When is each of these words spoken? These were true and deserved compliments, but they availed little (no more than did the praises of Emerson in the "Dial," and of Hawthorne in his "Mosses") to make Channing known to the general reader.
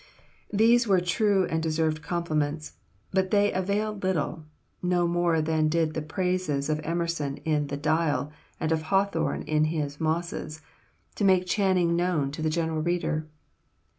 These 0.51 0.87
were 0.87 0.99
true 0.99 1.45
and 1.45 1.61
deserved 1.61 2.01
compliments, 2.01 2.73
but 3.11 3.29
they 3.29 3.53
availed 3.53 4.01
little 4.01 4.45
(no 4.81 5.07
more 5.07 5.43
than 5.43 5.67
did 5.69 5.93
the 5.93 6.01
praises 6.01 6.69
of 6.71 6.79
Emerson 6.83 7.37
in 7.45 7.67
the 7.67 7.77
"Dial," 7.77 8.31
and 8.59 8.71
of 8.71 8.81
Hawthorne 8.89 9.43
in 9.43 9.65
his 9.65 10.01
"Mosses") 10.01 10.61
to 11.13 11.23
make 11.23 11.45
Channing 11.45 11.95
known 11.95 12.31
to 12.31 12.41
the 12.41 12.49
general 12.49 12.81
reader. 12.81 13.27